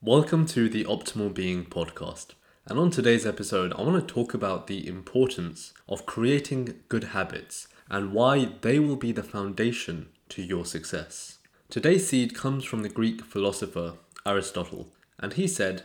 Welcome 0.00 0.46
to 0.46 0.68
the 0.68 0.84
Optimal 0.84 1.34
Being 1.34 1.64
podcast. 1.64 2.34
And 2.66 2.78
on 2.78 2.92
today's 2.92 3.26
episode, 3.26 3.72
I 3.72 3.82
want 3.82 4.06
to 4.06 4.14
talk 4.14 4.32
about 4.32 4.68
the 4.68 4.86
importance 4.86 5.74
of 5.88 6.06
creating 6.06 6.82
good 6.88 7.02
habits 7.02 7.66
and 7.90 8.12
why 8.12 8.50
they 8.60 8.78
will 8.78 8.94
be 8.94 9.10
the 9.10 9.24
foundation 9.24 10.10
to 10.28 10.40
your 10.40 10.64
success. 10.64 11.38
Today's 11.68 12.06
seed 12.06 12.32
comes 12.32 12.64
from 12.64 12.82
the 12.82 12.88
Greek 12.88 13.24
philosopher 13.24 13.94
Aristotle, 14.24 14.92
and 15.18 15.32
he 15.32 15.48
said, 15.48 15.82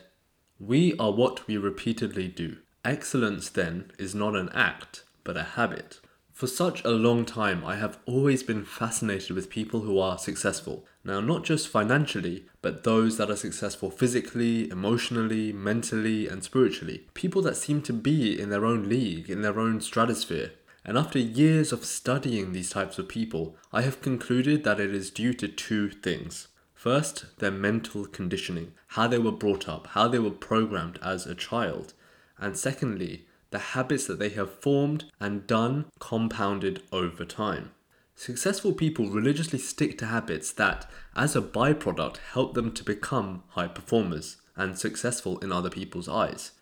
We 0.60 0.96
are 1.00 1.12
what 1.12 1.48
we 1.48 1.58
repeatedly 1.58 2.28
do. 2.28 2.58
Excellence, 2.86 3.50
then, 3.50 3.90
is 3.98 4.14
not 4.14 4.36
an 4.36 4.50
act, 4.54 5.06
but 5.24 5.38
a 5.38 5.44
habit. 5.44 6.00
For 6.34 6.48
such 6.48 6.84
a 6.84 6.90
long 6.90 7.26
time, 7.26 7.64
I 7.64 7.76
have 7.76 8.00
always 8.08 8.42
been 8.42 8.66
fascinated 8.66 9.36
with 9.36 9.52
people 9.52 9.82
who 9.82 10.00
are 10.00 10.18
successful. 10.18 10.84
Now, 11.04 11.22
not 11.22 11.44
just 11.44 11.68
financially, 11.68 12.46
but 12.64 12.84
those 12.84 13.18
that 13.18 13.30
are 13.30 13.36
successful 13.36 13.92
physically, 13.92 14.68
emotionally, 14.72 15.54
mentally, 15.54 16.28
and 16.28 16.44
spiritually. 16.44 17.06
People 17.14 17.44
that 17.44 17.56
seem 17.56 17.84
to 17.84 17.94
be 17.94 18.40
in 18.40 18.50
their 18.50 18.66
own 18.66 18.90
league, 18.90 19.30
in 19.30 19.44
their 19.44 19.60
own 19.60 19.80
stratosphere. 19.80 20.54
And 20.84 20.98
after 20.98 21.20
years 21.20 21.72
of 21.72 21.86
studying 21.86 22.52
these 22.52 22.72
types 22.72 22.98
of 22.98 23.08
people, 23.08 23.56
I 23.72 23.84
have 23.84 24.02
concluded 24.02 24.64
that 24.64 24.80
it 24.80 24.94
is 24.94 25.12
due 25.12 25.34
to 25.36 25.48
two 25.48 25.92
things. 25.92 26.48
First, 26.74 27.38
their 27.38 27.52
mental 27.52 28.06
conditioning, 28.06 28.74
how 28.88 29.08
they 29.08 29.20
were 29.20 29.32
brought 29.32 29.70
up, 29.70 29.88
how 29.92 30.08
they 30.08 30.20
were 30.20 30.32
programmed 30.32 30.98
as 31.04 31.28
a 31.28 31.36
child. 31.36 31.94
And 32.40 32.58
secondly, 32.58 33.28
the 33.54 33.60
habits 33.60 34.08
that 34.08 34.18
they 34.18 34.30
have 34.30 34.52
formed 34.62 35.06
and 35.20 35.46
done 35.46 35.86
compounded 36.00 36.82
over 36.92 37.24
time. 37.24 37.70
Successful 38.16 38.74
people 38.74 39.12
religiously 39.12 39.60
stick 39.60 39.96
to 40.00 40.08
habits 40.08 40.52
that, 40.54 40.90
as 41.16 41.36
a 41.36 41.42
byproduct, 41.42 42.18
help 42.18 42.56
them 42.56 42.72
to 42.72 42.84
become 42.84 43.44
high 43.50 43.68
performers 43.68 44.38
and 44.56 44.78
successful 44.78 45.38
in 45.38 45.52
other 45.52 45.70
people's 45.70 46.10
eyes. 46.10 46.54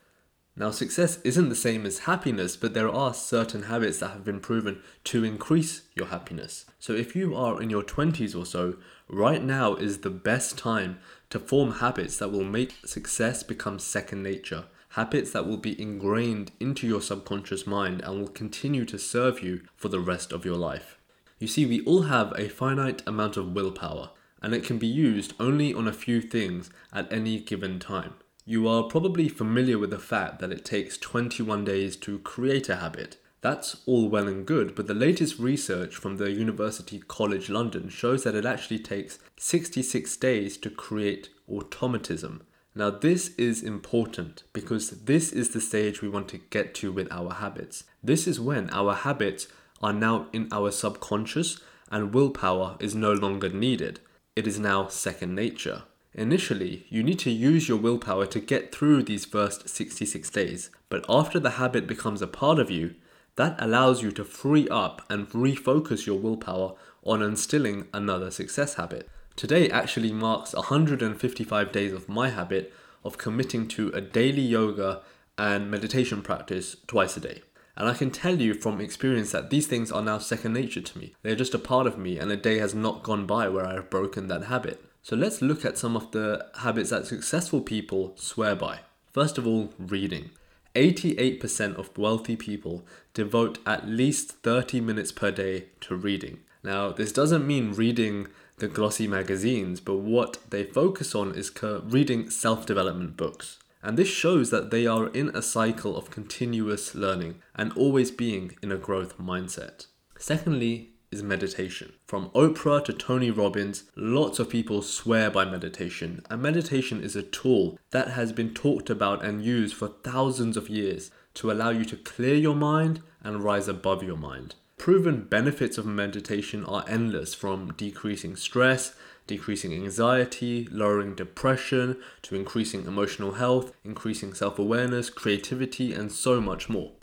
Now, 0.54 0.72
success 0.72 1.20
isn't 1.23 1.48
the 1.48 1.55
same 1.55 1.85
as 1.85 1.99
happiness, 1.99 2.57
but 2.57 2.74
there 2.74 2.90
are 2.90 3.13
certain 3.13 3.63
habits 3.63 3.99
that 3.99 4.10
have 4.10 4.26
been 4.26 4.41
proven 4.41 4.82
to 5.05 5.23
increase 5.23 5.84
your 5.96 6.07
happiness. 6.07 6.66
So, 6.77 6.91
if 6.91 7.16
you 7.16 7.38
are 7.38 7.62
in 7.62 7.70
your 7.70 7.84
20s 7.84 8.38
or 8.38 8.46
so, 8.46 8.76
right 9.07 9.41
now 9.41 9.76
is 9.76 9.99
the 9.99 10.10
best 10.10 10.57
time 10.57 10.99
to 11.29 11.40
form 11.40 11.76
habits 11.76 12.18
that 12.18 12.34
will 12.34 12.44
make 12.44 12.73
success 12.84 13.44
become 13.44 13.79
second 13.79 14.23
nature 14.23 14.66
habits 14.92 15.32
that 15.32 15.48
will 15.48 15.58
be 15.58 15.80
ingrained 15.82 16.52
into 16.60 16.86
your 16.86 17.02
subconscious 17.02 17.66
mind 17.66 18.02
and 18.02 18.20
will 18.20 18.28
continue 18.28 18.86
to 18.86 19.00
serve 19.00 19.42
you 19.42 19.62
for 19.76 19.88
the 19.88 20.00
rest 20.00 20.32
of 20.32 20.46
your 20.46 20.58
life. 20.58 20.98
You 21.40 21.48
see, 21.48 21.66
we 21.66 21.82
all 21.86 22.04
have 22.04 22.34
a 22.38 22.50
finite 22.50 23.02
amount 23.08 23.38
of 23.38 23.54
willpower, 23.54 24.10
and 24.42 24.54
it 24.54 24.64
can 24.64 24.78
be 24.78 24.88
used 24.88 25.34
only 25.40 25.74
on 25.74 25.88
a 25.88 25.94
few 25.94 26.22
things 26.22 26.70
at 26.92 27.12
any 27.12 27.40
given 27.40 27.80
time. 27.80 28.14
You 28.46 28.68
are 28.68 28.84
probably 28.84 29.30
familiar 29.30 29.80
with 29.80 29.92
the 29.92 30.00
fact 30.00 30.40
that 30.40 30.52
it 30.52 30.66
takes 30.66 30.98
21 30.98 31.64
days 31.64 31.96
to 31.98 32.20
create 32.20 32.70
a 32.70 32.78
habit. 32.78 33.18
That's 33.40 33.78
all 33.86 34.10
well 34.10 34.28
and 34.28 34.46
good, 34.46 34.76
but 34.76 34.88
the 34.88 34.94
latest 34.94 35.40
research 35.40 35.96
from 35.96 36.18
the 36.18 36.32
University 36.32 37.02
College 37.08 37.50
London 37.50 37.90
shows 37.90 38.24
that 38.24 38.36
it 38.36 38.46
actually 38.46 38.80
takes 38.80 39.20
66 39.38 40.16
days 40.18 40.58
to 40.58 40.70
create 40.70 41.30
automatism. 41.50 42.44
Now, 42.74 42.90
this 42.90 43.36
is 43.38 43.64
important 43.64 44.44
because 44.54 44.91
this 44.91 45.34
is 45.34 45.50
the 45.50 45.60
stage 45.60 46.02
we 46.02 46.08
want 46.08 46.30
to 46.30 46.38
get 46.38 46.74
to 46.76 46.91
with 46.91 47.12
our 47.12 47.34
habits. 47.34 47.84
This 48.02 48.28
is 48.28 48.40
when 48.40 48.70
our 48.70 48.94
habits 48.94 49.48
are 49.82 49.91
now 49.91 50.28
in 50.32 50.48
our 50.54 50.72
subconscious 50.72 51.60
and 51.91 52.13
willpower 52.13 52.78
is 52.80 52.96
no 52.96 53.12
longer 53.12 53.50
needed. 53.50 54.00
It 54.38 54.48
is 54.48 54.58
now 54.58 54.88
second 54.88 55.36
nature. 55.36 55.84
Initially, 56.13 56.86
you 56.90 57.04
need 57.04 57.20
to 57.20 57.30
use 57.30 57.68
your 57.68 57.78
willpower 57.78 58.26
to 58.28 58.40
get 58.40 58.74
through 58.74 59.04
these 59.04 59.26
first 59.26 59.68
66 59.68 60.30
days, 60.30 60.70
but 60.88 61.06
after 61.10 61.40
the 61.40 61.52
habit 61.52 61.88
becomes 61.88 62.22
a 62.22 62.28
part 62.28 62.60
of 62.60 62.72
you, 62.72 62.96
that 63.35 63.56
allows 63.60 64.02
you 64.02 64.12
to 64.12 64.24
free 64.24 64.68
up 64.69 65.02
and 65.09 65.30
refocus 65.30 66.06
your 66.06 66.19
willpower 66.19 66.74
on 67.03 67.22
instilling 67.22 67.88
another 67.94 68.29
success 68.29 68.75
habit. 68.75 69.09
Today 69.36 69.69
actually 69.69 70.12
marks 70.12 70.53
155 70.53 71.72
days 71.72 71.94
of 71.94 72.09
my 72.09 72.30
habit 72.30 72.74
of 73.03 73.18
committing 73.18 73.68
to 73.69 73.90
a 73.90 74.02
daily 74.02 74.42
yoga 74.42 75.02
and 75.38 75.72
meditation 75.72 76.22
practice 76.22 76.75
twice 76.88 77.18
a 77.18 77.19
day. 77.19 77.42
And 77.75 77.88
I 77.88 77.94
can 77.94 78.12
tell 78.12 78.40
you 78.40 78.53
from 78.53 78.81
experience 78.81 79.31
that 79.31 79.50
these 79.50 79.66
things 79.66 79.92
are 79.92 80.02
now 80.02 80.18
second 80.18 80.53
nature 80.53 80.81
to 80.81 80.97
me. 81.00 81.16
They're 81.24 81.36
just 81.36 81.53
a 81.53 81.59
part 81.59 81.88
of 81.88 81.97
me, 81.97 82.19
and 82.19 82.31
a 82.31 82.38
day 82.38 82.59
has 82.59 82.75
not 82.75 83.02
gone 83.02 83.25
by 83.25 83.47
where 83.47 83.66
I 83.66 83.75
have 83.75 83.90
broken 83.90 84.28
that 84.28 84.46
habit. 84.46 84.84
So 85.02 85.16
let's 85.16 85.42
look 85.42 85.66
at 85.66 85.78
some 85.78 85.96
of 85.96 86.12
the 86.12 86.48
habits 86.59 86.92
that 86.92 87.08
successful 87.08 87.62
people 87.62 88.13
swear 88.18 88.56
by. 88.56 88.81
First 89.12 89.38
of 89.38 89.48
all, 89.48 89.74
reading. 89.80 90.31
88% 90.75 91.75
of 91.75 91.98
wealthy 91.98 92.36
people 92.36 92.86
devote 93.13 93.59
at 93.66 93.88
least 93.88 94.44
30 94.44 94.81
minutes 94.81 95.12
per 95.12 95.31
day 95.31 95.66
to 95.81 95.96
reading. 95.96 96.42
Now, 96.63 96.92
this 96.92 97.12
doesn't 97.12 97.48
mean 97.48 97.74
reading 97.74 98.28
the 98.61 98.67
glossy 98.67 99.07
magazines, 99.07 99.81
but 99.81 99.97
what 99.97 100.38
they 100.51 100.63
focus 100.63 101.16
on 101.16 101.33
is 101.35 101.51
reading 101.61 102.29
self 102.29 102.66
development 102.66 103.17
books. 103.17 103.57
And 103.83 103.97
this 103.97 104.07
shows 104.07 104.51
that 104.51 104.69
they 104.69 104.85
are 104.85 105.07
in 105.07 105.29
a 105.29 105.41
cycle 105.41 105.97
of 105.97 106.11
continuous 106.11 106.94
learning 106.94 107.41
and 107.55 107.73
always 107.73 108.11
being 108.11 108.55
in 108.61 108.71
a 108.71 108.77
growth 108.77 109.17
mindset. 109.17 109.88
Secondly, 110.19 110.91
is 111.11 111.23
meditation. 111.23 111.91
From 112.05 112.29
Oprah 112.29 112.85
to 112.85 112.94
Tony 112.94 113.31
Robbins, 113.31 113.83
lots 113.97 114.38
of 114.39 114.50
people 114.50 114.83
swear 114.83 115.31
by 115.31 115.44
meditation, 115.44 116.21
and 116.29 116.41
meditation 116.41 117.03
is 117.03 117.16
a 117.16 117.23
tool 117.23 117.79
that 117.89 118.09
has 118.09 118.31
been 118.31 118.53
talked 118.53 118.89
about 118.89 119.25
and 119.25 119.44
used 119.44 119.75
for 119.75 119.89
thousands 120.03 120.55
of 120.55 120.69
years 120.69 121.09
to 121.33 121.51
allow 121.51 121.71
you 121.71 121.83
to 121.85 121.97
clear 121.97 122.35
your 122.35 122.55
mind 122.55 123.01
and 123.23 123.44
rise 123.44 123.67
above 123.67 124.03
your 124.03 124.17
mind 124.17 124.55
proven 124.81 125.22
benefits 125.22 125.78
of 125.78 125.86
meditation 125.86 126.66
are 126.66 126.84
endless 126.88 127.36
from 127.36 127.72
decreasing 127.74 128.36
stress, 128.36 128.96
decreasing 129.28 129.72
anxiety, 129.75 130.68
lowering 130.72 131.14
depression, 131.14 131.96
to 132.24 132.34
increasing 132.34 132.88
emotional 132.88 133.34
health, 133.34 133.74
increasing 133.84 134.34
self 134.34 134.58
awareness, 134.58 135.12
creativity, 135.12 135.94
and 135.94 136.12
so 136.12 136.42
much 136.42 136.68
more. 136.68 136.94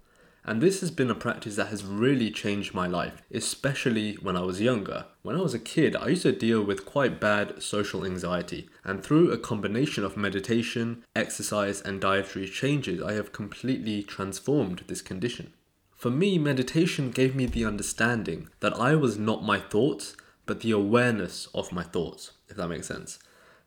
And 0.45 0.61
this 0.61 0.81
has 0.81 0.91
been 0.91 1.09
a 1.09 1.15
practice 1.15 1.55
that 1.55 1.69
has 1.69 1.85
really 1.85 2.33
changed 2.33 2.75
my 2.75 2.89
life, 2.89 3.23
especially 3.33 4.15
when 4.15 4.37
I 4.37 4.41
was 4.41 4.61
younger. 4.61 5.05
When 5.23 5.37
I 5.37 5.41
was 5.41 5.55
a 5.55 5.61
kid, 5.61 5.95
I 5.95 6.09
used 6.09 6.23
to 6.23 6.33
deal 6.33 6.65
with 6.65 6.85
quite 6.85 7.21
bad 7.21 7.63
social 7.63 8.05
anxiety, 8.05 8.69
and 8.83 9.05
through 9.05 9.31
a 9.31 9.39
combination 9.39 10.03
of 10.03 10.17
meditation, 10.17 11.05
exercise, 11.15 11.81
and 11.81 12.01
dietary 12.01 12.49
changes, 12.49 13.01
I 13.01 13.13
have 13.13 13.31
completely 13.31 14.03
transformed 14.03 14.83
this 14.89 15.01
condition. 15.01 15.53
For 15.99 16.11
me, 16.11 16.39
meditation 16.39 17.11
gave 17.11 17.35
me 17.35 17.47
the 17.47 17.65
understanding 17.65 18.51
that 18.61 18.73
I 18.79 18.95
was 18.95 19.19
not 19.19 19.43
my 19.43 19.59
thoughts, 19.59 20.17
but 20.47 20.61
the 20.61 20.71
awareness 20.71 21.49
of 21.53 21.73
my 21.73 21.83
thoughts, 21.83 22.31
if 22.49 22.57
that 22.57 22.69
makes 22.69 22.87
sense. 22.87 23.19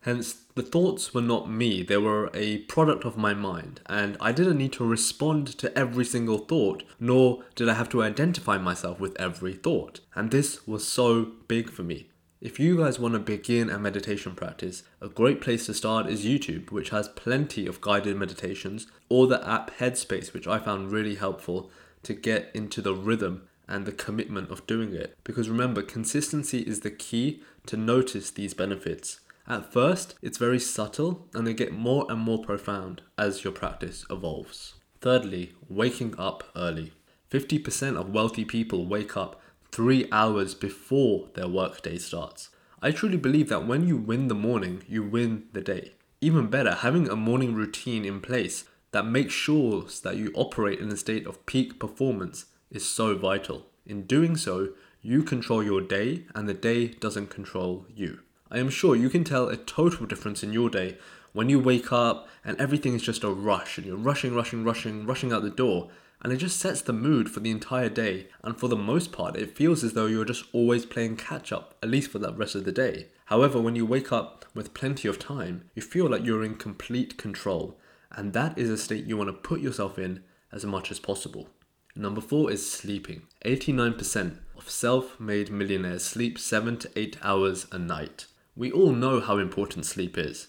Hence, 0.03 0.46
the 0.56 0.62
thoughts 0.62 1.14
were 1.14 1.22
not 1.22 1.52
me, 1.52 1.84
they 1.84 1.97
were 1.97 2.31
a 2.34 2.59
product 2.59 3.03
of 3.03 3.18
my 3.18 3.34
mind, 3.34 3.81
and 3.88 4.16
I 4.22 4.31
didn't 4.31 4.59
need 4.59 4.72
to 4.74 4.86
respond 4.86 5.47
to 5.58 5.78
every 5.78 6.06
single 6.06 6.38
thought, 6.38 6.84
nor 7.02 7.44
did 7.53 7.68
I 7.68 7.74
have 7.74 7.90
to 7.90 8.02
identify 8.02 8.58
myself 8.58 8.98
with 8.98 9.19
every 9.19 9.53
thought. 9.53 10.00
And 10.16 10.31
this 10.31 10.66
was 10.66 10.88
so 10.88 11.34
big 11.50 11.69
for 11.69 11.84
me. 11.84 12.08
If 12.40 12.62
you 12.62 12.78
guys 12.78 12.98
want 12.98 13.13
to 13.13 13.19
begin 13.19 13.69
a 13.69 13.78
meditation 13.78 14.36
practice, 14.36 14.84
a 15.02 15.09
great 15.09 15.42
place 15.42 15.66
to 15.66 15.74
start 15.74 16.08
is 16.08 16.25
YouTube, 16.25 16.72
which 16.72 16.92
has 16.92 17.09
plenty 17.09 17.68
of 17.68 17.81
guided 17.81 18.16
meditations, 18.16 18.88
or 19.09 19.28
the 19.28 19.46
app 19.46 19.78
Headspace, 19.80 20.34
which 20.34 20.48
I 20.48 20.59
found 20.59 20.94
really 20.94 21.16
helpful 21.16 21.69
to 22.03 22.13
get 22.13 22.51
into 22.53 22.81
the 22.81 22.94
rhythm 22.94 23.47
and 23.67 23.85
the 23.85 23.91
commitment 23.91 24.51
of 24.51 24.67
doing 24.67 24.94
it. 24.94 25.17
Because 25.23 25.50
remember, 25.50 25.81
consistency 25.81 26.59
is 26.59 26.81
the 26.81 26.91
key 26.91 27.41
to 27.67 27.78
notice 27.78 28.29
these 28.31 28.53
benefits. 28.53 29.19
At 29.47 29.72
first, 29.72 30.16
it's 30.22 30.38
very 30.38 30.59
subtle 30.59 31.28
and 31.34 31.47
they 31.47 31.53
get 31.53 31.73
more 31.73 32.06
and 32.09 32.19
more 32.19 32.44
profound 32.44 33.01
as 33.18 33.44
your 33.44 33.53
practice 33.53 34.06
evolves. 34.09 34.75
Thirdly, 35.00 35.53
waking 35.68 36.15
up 36.18 36.44
early. 36.56 36.94
50% 37.31 37.98
of 37.98 38.13
wealthy 38.13 38.45
people 38.45 38.86
wake 38.86 39.15
up 39.15 39.42
three 39.71 40.07
hours 40.12 40.54
before 40.54 41.30
their 41.33 41.47
workday 41.47 41.97
starts. 41.97 42.50
I 42.81 42.92
truly 42.92 43.18
believe 43.18 43.50
that 43.50 43.65
when 43.65 43.88
you 43.88 43.95
win 43.95 44.27
the 44.27 44.36
morning, 44.36 44.83
you 44.88 45.04
win 45.04 45.45
the 45.54 45.62
day. 45.62 45.94
Even 46.19 46.47
better, 46.47 46.75
having 46.75 47.09
a 47.09 47.15
morning 47.15 47.56
routine 47.56 48.06
in 48.06 48.21
place 48.21 48.65
that 48.92 49.06
makes 49.06 49.34
sure 49.34 49.86
that 50.04 50.18
you 50.18 50.32
operate 50.36 50.80
in 50.80 50.92
a 50.92 50.98
state 50.98 51.26
of 51.26 51.46
peak 51.46 51.80
performance 51.80 52.46
is 52.70 52.88
so 52.88 53.16
vital. 53.16 53.68
In 53.86 54.04
doing 54.04 54.36
so, 54.36 54.70
you 55.02 55.24
control 55.24 55.64
your 55.64 55.82
day 55.82 56.26
and 56.36 56.48
the 56.48 56.54
day 56.54 56.88
doesn't 56.88 57.30
control 57.30 57.86
you. 57.94 58.20
I 58.50 58.60
am 58.60 58.70
sure 58.70 58.96
you 58.96 59.10
can 59.10 59.24
tell 59.24 59.48
a 59.48 59.58
total 59.58 60.06
difference 60.06 60.44
in 60.44 60.54
your 60.54 60.70
day 60.70 60.98
when 61.34 61.50
you 61.50 61.60
wake 61.60 61.92
up 61.92 62.28
and 62.44 62.60
everything 62.60 62.94
is 62.94 63.02
just 63.02 63.24
a 63.24 63.30
rush 63.30 63.78
and 63.78 63.88
you're 63.88 63.96
rushing, 63.96 64.36
rushing, 64.36 64.64
rushing, 64.64 65.06
rushing 65.06 65.32
out 65.32 65.44
the 65.44 65.50
door. 65.50 65.90
and 66.24 66.32
it 66.32 66.38
just 66.38 66.60
sets 66.60 66.82
the 66.82 66.94
mood 66.94 67.30
for 67.30 67.40
the 67.40 67.52
entire 67.52 67.90
day. 67.90 68.28
And 68.44 68.58
for 68.60 68.68
the 68.68 68.76
most 68.76 69.12
part, 69.12 69.36
it 69.36 69.56
feels 69.58 69.84
as 69.84 69.94
though 69.94 70.06
you're 70.06 70.26
just 70.26 70.46
always 70.54 70.86
playing 70.86 71.18
catch 71.18 71.52
up, 71.52 71.76
at 71.82 71.90
least 71.90 72.12
for 72.12 72.20
the 72.20 72.34
rest 72.34 72.56
of 72.56 72.64
the 72.64 72.72
day. 72.72 73.08
However, 73.26 73.60
when 73.60 73.76
you 73.76 73.86
wake 73.86 74.12
up 74.12 74.46
with 74.54 74.74
plenty 74.74 75.08
of 75.08 75.18
time, 75.18 75.70
you 75.74 75.82
feel 75.82 76.08
like 76.10 76.24
you're 76.24 76.44
in 76.44 76.56
complete 76.56 77.18
control, 77.18 77.80
and 78.16 78.34
that 78.34 78.58
is 78.58 78.69
a 78.69 78.78
state 78.78 79.06
you 79.06 79.18
want 79.18 79.30
to 79.30 79.34
put 79.34 79.62
yourself 79.62 79.98
in 79.98 80.24
as 80.52 80.66
much 80.66 80.92
as 80.92 81.00
possible. 81.00 81.50
Number 81.96 82.22
four 82.22 82.52
is 82.52 82.69
sleeping. 82.69 83.24
89% 83.46 84.38
of 84.58 84.69
self 84.69 85.19
made 85.19 85.52
millionaires 85.52 86.04
sleep 86.04 86.38
7 86.40 86.78
to 86.78 86.92
8 86.96 87.18
hours 87.24 87.68
a 87.72 87.78
night. 87.78 88.25
We 88.56 88.72
all 88.72 88.92
know 88.92 89.19
how 89.19 89.38
important 89.38 89.86
sleep 89.86 90.18
is. 90.18 90.48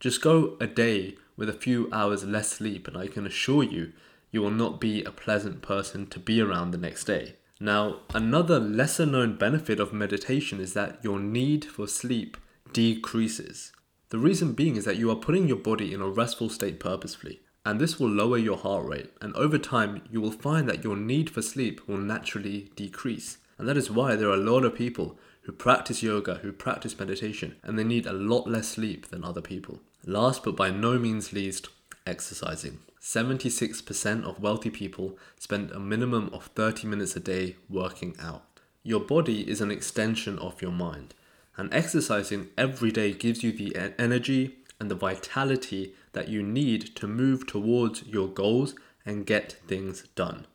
Just 0.00 0.20
go 0.20 0.56
a 0.60 0.66
day 0.66 1.16
with 1.36 1.48
a 1.48 1.54
few 1.54 1.88
hours 1.92 2.24
less 2.24 2.48
sleep, 2.48 2.88
and 2.88 2.96
I 2.96 3.06
can 3.06 3.26
assure 3.26 3.62
you, 3.62 3.92
you 4.30 4.42
will 4.42 4.50
not 4.50 4.80
be 4.80 5.04
a 5.04 5.10
pleasant 5.10 5.62
person 5.62 6.06
to 6.08 6.18
be 6.18 6.40
around 6.40 6.70
the 6.70 6.78
next 6.78 7.04
day. 7.04 7.36
Now, 7.60 8.00
another 8.12 8.58
lesser 8.58 9.06
known 9.06 9.36
benefit 9.36 9.78
of 9.78 9.92
meditation 9.92 10.60
is 10.60 10.74
that 10.74 10.98
your 11.04 11.20
need 11.20 11.64
for 11.64 11.86
sleep 11.86 12.36
decreases. 12.72 13.72
The 14.12 14.18
reason 14.18 14.52
being 14.52 14.76
is 14.76 14.84
that 14.84 14.98
you 14.98 15.10
are 15.10 15.16
putting 15.16 15.48
your 15.48 15.56
body 15.56 15.94
in 15.94 16.02
a 16.02 16.06
restful 16.06 16.50
state 16.50 16.78
purposefully 16.78 17.40
and 17.64 17.80
this 17.80 17.98
will 17.98 18.10
lower 18.10 18.36
your 18.36 18.58
heart 18.58 18.84
rate. 18.84 19.10
And 19.22 19.34
over 19.36 19.56
time, 19.56 20.02
you 20.10 20.20
will 20.20 20.32
find 20.32 20.68
that 20.68 20.84
your 20.84 20.96
need 20.96 21.30
for 21.30 21.40
sleep 21.40 21.80
will 21.88 21.96
naturally 21.96 22.70
decrease. 22.76 23.38
And 23.56 23.66
that 23.66 23.78
is 23.78 23.90
why 23.90 24.14
there 24.14 24.28
are 24.28 24.34
a 24.34 24.48
lot 24.50 24.66
of 24.66 24.74
people 24.74 25.18
who 25.44 25.52
practice 25.52 26.02
yoga, 26.02 26.34
who 26.42 26.52
practice 26.52 26.98
meditation, 26.98 27.56
and 27.62 27.78
they 27.78 27.84
need 27.84 28.04
a 28.04 28.12
lot 28.12 28.46
less 28.46 28.68
sleep 28.68 29.08
than 29.08 29.24
other 29.24 29.40
people. 29.40 29.80
Last 30.04 30.44
but 30.44 30.56
by 30.56 30.70
no 30.70 30.98
means 30.98 31.32
least, 31.32 31.68
exercising. 32.06 32.80
76% 33.00 34.24
of 34.24 34.40
wealthy 34.40 34.68
people 34.68 35.16
spend 35.38 35.70
a 35.70 35.80
minimum 35.80 36.28
of 36.34 36.50
30 36.54 36.86
minutes 36.86 37.16
a 37.16 37.20
day 37.20 37.56
working 37.70 38.14
out. 38.20 38.44
Your 38.82 39.00
body 39.00 39.48
is 39.48 39.62
an 39.62 39.70
extension 39.70 40.38
of 40.38 40.60
your 40.60 40.70
mind, 40.70 41.14
and 41.56 41.72
exercising 41.72 42.48
every 42.56 42.90
day 42.90 43.12
gives 43.12 43.42
you 43.42 43.52
the 43.52 43.76
energy 43.98 44.56
and 44.80 44.90
the 44.90 44.94
vitality 44.94 45.94
that 46.12 46.28
you 46.28 46.42
need 46.42 46.94
to 46.96 47.06
move 47.06 47.46
towards 47.46 48.04
your 48.04 48.28
goals 48.28 48.74
and 49.04 49.26
get 49.26 49.56
things 49.66 50.04
done. 50.14 50.46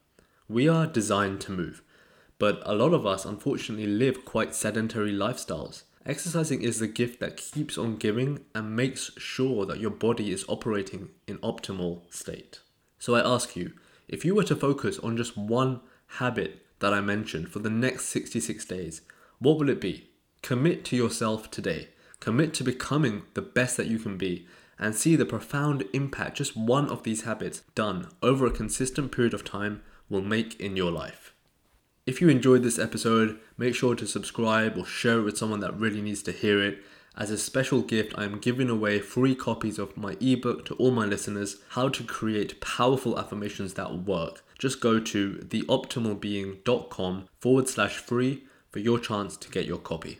We 0.48 0.68
are 0.68 0.88
designed 0.88 1.42
to 1.42 1.52
move, 1.52 1.82
but 2.40 2.62
a 2.66 2.76
lot 2.76 2.94
of 2.94 3.06
us 3.06 3.26
unfortunately 3.26 3.88
live 3.88 4.26
quite 4.26 4.56
sedentary 4.56 5.12
lifestyles. 5.12 5.84
Exercising 6.06 6.62
is 6.62 6.80
the 6.80 6.88
gift 6.88 7.20
that 7.20 7.36
keeps 7.36 7.78
on 7.78 7.98
giving 7.98 8.46
and 8.56 8.76
makes 8.76 9.12
sure 9.18 9.66
that 9.66 9.80
your 9.80 9.92
body 9.92 10.32
is 10.32 10.46
operating 10.48 11.10
in 11.28 11.38
optimal 11.40 12.02
state. 12.14 12.62
So 12.98 13.16
I 13.16 13.36
ask 13.36 13.56
you, 13.56 13.74
if 14.08 14.24
you 14.24 14.34
were 14.34 14.46
to 14.46 14.56
focus 14.56 15.00
on 15.00 15.18
just 15.18 15.38
one 15.38 15.82
habit 16.20 16.66
that 16.80 16.94
I 16.94 17.02
mentioned 17.02 17.50
for 17.50 17.60
the 17.60 17.70
next 17.70 18.06
66 18.06 18.64
days, 18.66 19.02
what 19.40 19.58
will 19.60 19.70
it 19.70 19.82
be? 19.82 20.10
Commit 20.48 20.86
to 20.86 20.96
yourself 20.96 21.52
today. 21.52 21.90
Commit 22.22 22.54
to 22.54 22.64
becoming 22.64 23.24
the 23.34 23.42
best 23.42 23.76
that 23.76 23.88
you 23.88 24.00
can 24.00 24.18
be 24.18 24.48
and 24.80 24.96
see 24.96 25.18
the 25.18 25.26
profound 25.26 25.84
impact 25.92 26.38
just 26.38 26.56
one 26.56 26.90
of 26.90 27.04
these 27.04 27.24
habits 27.24 27.64
done 27.76 28.08
over 28.24 28.46
a 28.46 28.52
consistent 28.52 29.12
period 29.12 29.34
of 29.34 29.44
time 29.44 29.82
will 30.08 30.22
make 30.22 30.58
in 30.58 30.78
your 30.78 30.90
life. 30.90 31.34
If 32.06 32.22
you 32.22 32.30
enjoyed 32.30 32.64
this 32.64 32.80
episode, 32.80 33.38
make 33.58 33.76
sure 33.76 33.94
to 33.96 34.08
subscribe 34.08 34.78
or 34.78 34.86
share 34.86 35.20
it 35.20 35.24
with 35.24 35.38
someone 35.38 35.60
that 35.60 35.78
really 35.78 36.02
needs 36.02 36.24
to 36.24 36.32
hear 36.32 36.64
it. 36.64 36.82
As 37.18 37.30
a 37.30 37.38
special 37.38 37.82
gift, 37.82 38.14
I 38.18 38.24
am 38.24 38.40
giving 38.40 38.70
away 38.70 39.00
free 39.00 39.36
copies 39.36 39.78
of 39.78 39.98
my 39.98 40.16
ebook 40.22 40.64
to 40.68 40.76
all 40.76 40.92
my 40.92 41.06
listeners 41.06 41.58
How 41.72 41.90
to 41.90 42.06
Create 42.06 42.62
Powerful 42.62 43.20
Affirmations 43.20 43.74
That 43.74 43.94
Work. 44.06 44.46
Just 44.58 44.80
go 44.80 45.02
to 45.02 45.34
theoptimalbeing.com 45.40 47.28
forward 47.42 47.68
slash 47.68 47.98
free 47.98 48.46
for 48.72 48.80
your 48.80 48.98
chance 48.98 49.36
to 49.36 49.52
get 49.52 49.66
your 49.66 49.80
copy. 49.80 50.20